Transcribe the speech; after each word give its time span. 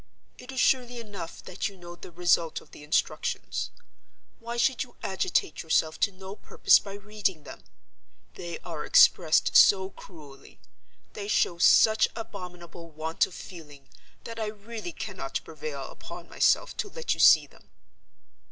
"It 0.39 0.51
is 0.51 0.59
surely 0.59 0.99
enough 0.99 1.43
that 1.43 1.69
you 1.69 1.77
know 1.77 1.93
the 1.95 2.09
result 2.09 2.59
of 2.59 2.71
the 2.71 2.83
instructions. 2.83 3.69
Why 4.39 4.57
should 4.57 4.81
you 4.81 4.95
agitate 5.03 5.61
yourself 5.61 5.99
to 5.99 6.11
no 6.11 6.35
purpose 6.37 6.79
by 6.79 6.95
reading 6.95 7.43
them? 7.43 7.63
They 8.33 8.57
are 8.61 8.83
expressed 8.83 9.55
so 9.55 9.91
cruelly; 9.91 10.57
they 11.13 11.27
show 11.27 11.59
such 11.59 12.07
abominable 12.15 12.89
want 12.89 13.27
of 13.27 13.35
feeling, 13.35 13.89
that 14.23 14.39
I 14.39 14.47
really 14.47 14.91
cannot 14.91 15.39
prevail 15.43 15.83
upon 15.91 16.27
myself 16.27 16.75
to 16.77 16.89
let 16.89 17.13
you 17.13 17.19
see 17.19 17.45
them." 17.45 17.69